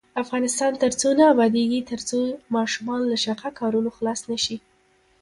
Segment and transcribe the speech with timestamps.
[0.23, 2.19] افغانستان تر هغو نه ابادیږي، ترڅو
[2.55, 4.57] ماشومان له شاقه کارونو خلاص نشي.